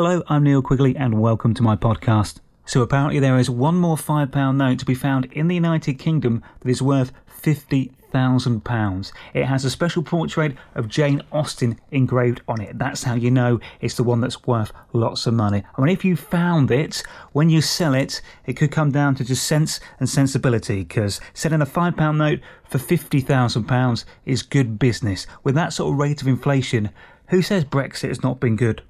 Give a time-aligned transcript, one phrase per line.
[0.00, 2.38] Hello, I'm Neil Quigley and welcome to my podcast.
[2.64, 6.40] So, apparently, there is one more £5 note to be found in the United Kingdom
[6.60, 7.10] that is worth
[7.42, 9.12] £50,000.
[9.34, 12.78] It has a special portrait of Jane Austen engraved on it.
[12.78, 15.64] That's how you know it's the one that's worth lots of money.
[15.76, 17.02] I mean, if you found it,
[17.32, 21.60] when you sell it, it could come down to just sense and sensibility because selling
[21.60, 25.26] a £5 note for £50,000 is good business.
[25.42, 26.90] With that sort of rate of inflation,
[27.30, 28.82] who says Brexit has not been good?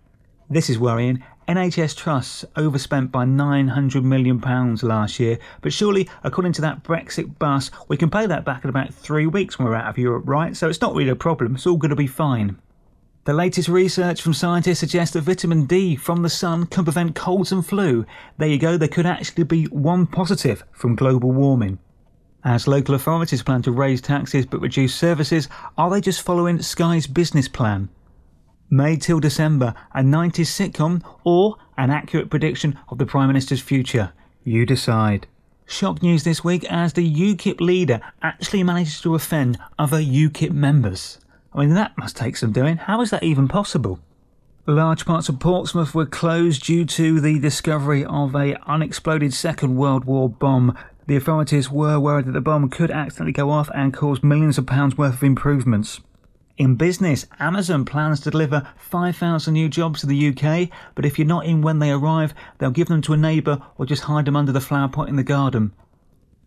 [0.50, 1.22] This is worrying.
[1.46, 4.40] NHS trusts overspent by £900 million
[4.82, 8.70] last year, but surely, according to that Brexit bus, we can pay that back in
[8.70, 10.56] about three weeks when we're out of Europe, right?
[10.56, 12.56] So it's not really a problem, it's all going to be fine.
[13.24, 17.52] The latest research from scientists suggests that vitamin D from the sun can prevent colds
[17.52, 18.06] and flu.
[18.38, 21.78] There you go, there could actually be one positive from global warming.
[22.42, 27.06] As local authorities plan to raise taxes but reduce services, are they just following Sky's
[27.06, 27.90] business plan?
[28.70, 34.12] May to December, a 90s sitcom, or an accurate prediction of the Prime Minister's future?
[34.44, 35.26] You decide.
[35.64, 41.18] Shock news this week as the UKIP leader actually manages to offend other UKIP members.
[41.54, 42.76] I mean, that must take some doing.
[42.76, 44.00] How is that even possible?
[44.66, 50.04] Large parts of Portsmouth were closed due to the discovery of a unexploded Second World
[50.04, 50.76] War bomb.
[51.06, 54.66] The authorities were worried that the bomb could accidentally go off and cause millions of
[54.66, 56.00] pounds worth of improvements.
[56.58, 61.24] In business, Amazon plans to deliver 5,000 new jobs to the UK, but if you're
[61.24, 64.34] not in when they arrive, they'll give them to a neighbour or just hide them
[64.34, 65.72] under the flower pot in the garden.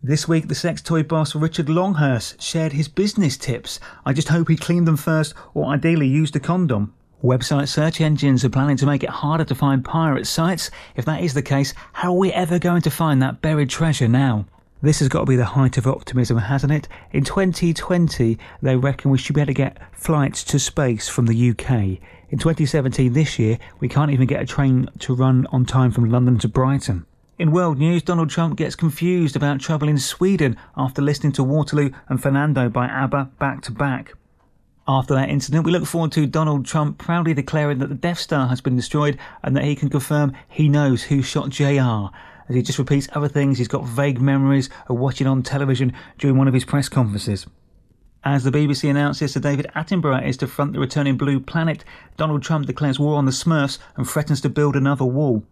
[0.02, 3.80] This week, the sex toy boss Richard Longhurst shared his business tips.
[4.04, 6.92] I just hope he cleaned them first or ideally used a condom.
[7.24, 10.70] Website search engines are planning to make it harder to find pirate sites.
[10.94, 14.08] If that is the case, how are we ever going to find that buried treasure
[14.08, 14.44] now?
[14.82, 16.88] This has got to be the height of optimism, hasn't it?
[17.12, 21.50] In 2020, they reckon we should be able to get flights to space from the
[21.50, 22.00] UK.
[22.30, 26.10] In 2017, this year, we can't even get a train to run on time from
[26.10, 27.06] London to Brighton.
[27.38, 31.90] In world news, Donald Trump gets confused about trouble in Sweden after listening to Waterloo
[32.08, 34.14] and Fernando by ABBA back to back.
[34.88, 38.48] After that incident, we look forward to Donald Trump proudly declaring that the Death Star
[38.48, 42.08] has been destroyed and that he can confirm he knows who shot JR
[42.52, 46.36] as he just repeats other things he's got vague memories of watching on television during
[46.36, 47.46] one of his press conferences.
[48.24, 51.82] As the BBC announces that David Attenborough is to front the returning Blue Planet,
[52.18, 55.42] Donald Trump declares war on the Smurfs and threatens to build another wall.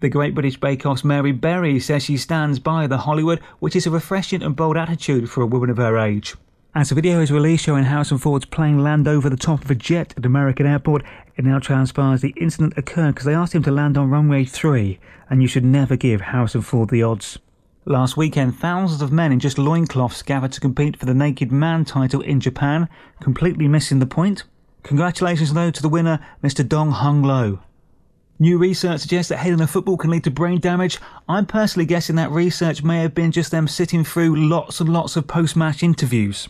[0.00, 3.86] The Great British Bake Off's Mary Berry says she stands by the Hollywood, which is
[3.86, 6.34] a refreshing and bold attitude for a woman of her age.
[6.74, 9.74] As the video is released showing Harrison Ford's plane land over the top of a
[9.74, 11.04] jet at American Airport,
[11.36, 14.98] it now transpires the incident occurred because they asked him to land on runway 3,
[15.30, 17.38] and you should never give Harrison Ford the odds.
[17.84, 21.84] Last weekend, thousands of men in just loincloths gathered to compete for the Naked Man
[21.84, 22.88] title in Japan,
[23.20, 24.44] completely missing the point.
[24.84, 26.66] Congratulations, though, to the winner, Mr.
[26.66, 27.60] Dong Hung Lo.
[28.38, 30.98] New research suggests that heading a football can lead to brain damage.
[31.28, 35.16] I'm personally guessing that research may have been just them sitting through lots and lots
[35.16, 36.48] of post match interviews.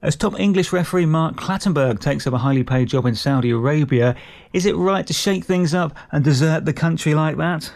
[0.00, 4.14] As top English referee Mark Clattenburg takes up a highly paid job in Saudi Arabia,
[4.52, 7.72] is it right to shake things up and desert the country like that?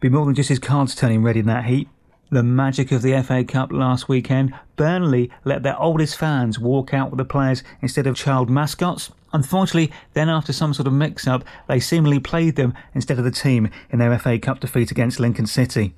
[0.00, 1.88] Be more than just his cards turning red in that heat.
[2.30, 7.10] The magic of the FA Cup last weekend, Burnley let their oldest fans walk out
[7.10, 9.12] with the players instead of child mascots.
[9.32, 13.30] Unfortunately, then after some sort of mix up, they seemingly played them instead of the
[13.30, 15.94] team in their FA Cup defeat against Lincoln City.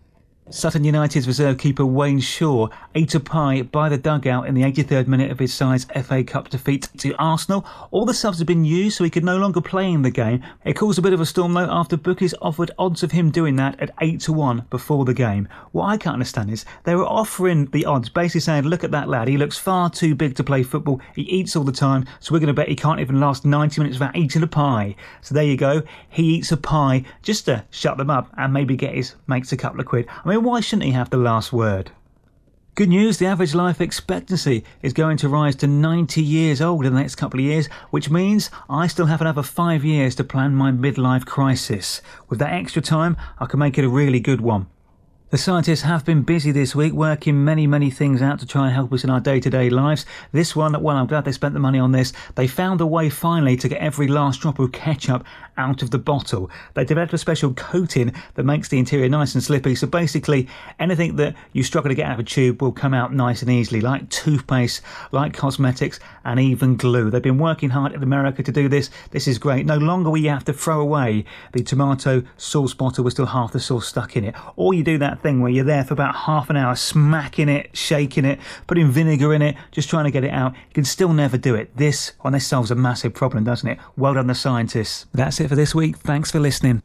[0.51, 5.07] Sutton United's reserve keeper Wayne Shaw ate a pie by the dugout in the 83rd
[5.07, 7.67] minute of his side's FA Cup defeat to Arsenal.
[7.91, 10.43] All the subs have been used, so he could no longer play in the game.
[10.65, 13.57] It caused a bit of a storm though after bookies offered odds of him doing
[13.57, 15.49] that at 8 to 1 before the game.
[15.73, 19.09] What I can't understand is they were offering the odds, basically saying, look at that
[19.09, 22.33] lad, he looks far too big to play football, he eats all the time, so
[22.33, 24.97] we're going to bet he can't even last 90 minutes without eating a pie.
[25.21, 28.77] So there you go, he eats a pie just to shut them up and maybe
[28.77, 30.09] get his mates a couple of quid.
[30.25, 31.91] I mean, why shouldn't he have the last word?
[32.75, 36.94] Good news, the average life expectancy is going to rise to 90 years old in
[36.94, 40.54] the next couple of years, which means I still have another five years to plan
[40.54, 42.00] my midlife crisis.
[42.28, 44.69] With that extra time, I can make it a really good one.
[45.31, 48.75] The scientists have been busy this week working many, many things out to try and
[48.75, 50.07] help us in our day to day lives.
[50.33, 52.15] This one, well, I'm glad they spent the money on this.
[52.35, 55.27] They found a way finally to get every last drop of ketchup
[55.59, 56.51] out of the bottle.
[56.73, 59.75] They developed a special coating that makes the interior nice and slippy.
[59.75, 60.49] So basically,
[60.81, 63.51] anything that you struggle to get out of a tube will come out nice and
[63.51, 64.81] easily, like toothpaste,
[65.13, 67.11] like cosmetics, and even glue.
[67.11, 68.89] They've been working hard in America to do this.
[69.11, 69.67] This is great.
[69.67, 73.53] No longer will you have to throw away the tomato sauce bottle with still half
[73.53, 74.35] the sauce stuck in it.
[74.57, 77.76] All you do that thing where you're there for about half an hour, smacking it,
[77.76, 80.53] shaking it, putting vinegar in it, just trying to get it out.
[80.53, 81.76] You can still never do it.
[81.76, 83.79] This, on this solves a massive problem, doesn't it?
[83.97, 85.06] Well done, the scientists.
[85.12, 85.97] That's it for this week.
[85.99, 86.82] Thanks for listening.